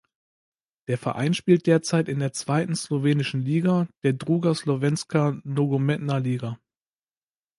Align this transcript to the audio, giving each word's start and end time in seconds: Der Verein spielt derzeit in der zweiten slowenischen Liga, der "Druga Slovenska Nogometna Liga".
Der 0.87 0.97
Verein 0.97 1.35
spielt 1.35 1.67
derzeit 1.67 2.09
in 2.09 2.17
der 2.17 2.33
zweiten 2.33 2.75
slowenischen 2.75 3.41
Liga, 3.41 3.87
der 4.01 4.13
"Druga 4.13 4.55
Slovenska 4.55 5.39
Nogometna 5.43 6.17
Liga". 6.17 6.57